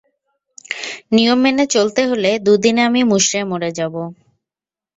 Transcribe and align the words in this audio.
নিয়ম 1.11 1.39
মেনে 1.43 1.65
চলতে 1.75 2.01
হলে 2.09 2.31
দুদিনে 2.45 2.81
আমি 2.89 3.01
মুষড়ে 3.11 3.39
মরে 3.51 3.69
যাব। 3.79 3.93